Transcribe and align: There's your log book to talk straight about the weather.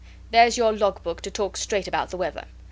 There's 0.31 0.57
your 0.57 0.73
log 0.73 1.03
book 1.03 1.21
to 1.21 1.29
talk 1.29 1.55
straight 1.57 1.87
about 1.87 2.09
the 2.09 2.17
weather. 2.17 2.45